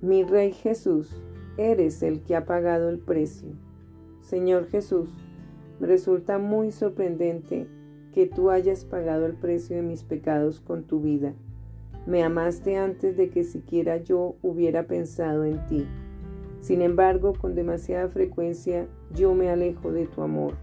[0.00, 1.10] Mi Rey Jesús,
[1.56, 3.48] eres el que ha pagado el precio.
[4.20, 5.10] Señor Jesús,
[5.80, 7.66] me resulta muy sorprendente
[8.14, 11.34] que tú hayas pagado el precio de mis pecados con tu vida.
[12.06, 15.84] Me amaste antes de que siquiera yo hubiera pensado en ti.
[16.60, 20.54] Sin embargo, con demasiada frecuencia yo me alejo de tu amor.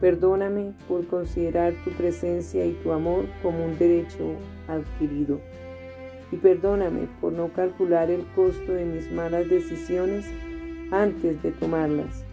[0.00, 4.36] Perdóname por considerar tu presencia y tu amor como un derecho
[4.68, 5.38] adquirido.
[6.30, 10.26] Y perdóname por no calcular el costo de mis malas decisiones
[10.90, 12.24] antes de tomarlas.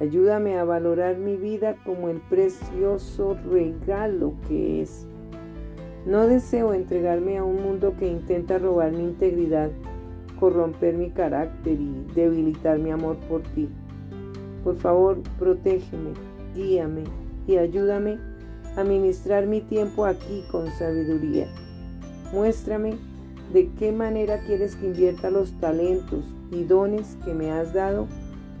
[0.00, 5.06] Ayúdame a valorar mi vida como el precioso regalo que es.
[6.04, 9.70] No deseo entregarme a un mundo que intenta robar mi integridad,
[10.40, 13.68] corromper mi carácter y debilitar mi amor por ti.
[14.64, 16.10] Por favor, protégeme,
[16.56, 17.04] guíame
[17.46, 18.18] y ayúdame
[18.76, 21.46] a ministrar mi tiempo aquí con sabiduría.
[22.32, 22.94] Muéstrame
[23.52, 28.06] de qué manera quieres que invierta los talentos y dones que me has dado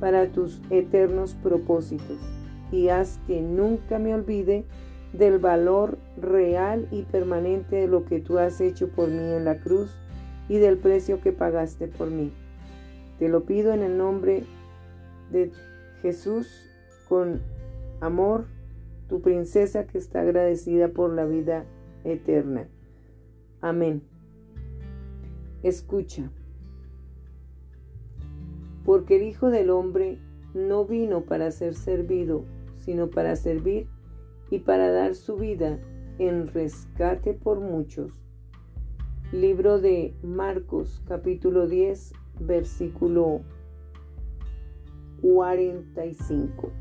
[0.00, 2.18] para tus eternos propósitos
[2.70, 4.64] y haz que nunca me olvide
[5.12, 9.60] del valor real y permanente de lo que tú has hecho por mí en la
[9.60, 9.90] cruz
[10.48, 12.32] y del precio que pagaste por mí.
[13.18, 14.44] Te lo pido en el nombre
[15.30, 15.50] de
[16.00, 16.66] Jesús
[17.08, 17.40] con
[18.00, 18.46] amor,
[19.08, 21.64] tu princesa que está agradecida por la vida
[22.04, 22.66] eterna.
[23.60, 24.11] Amén.
[25.62, 26.30] Escucha
[28.84, 30.18] porque el Hijo del Hombre
[30.54, 32.44] no vino para ser servido,
[32.76, 33.86] sino para servir
[34.50, 35.78] y para dar su vida
[36.18, 38.12] en rescate por muchos.
[39.32, 43.42] Libro de Marcos capítulo 10 versículo
[45.22, 46.72] 45.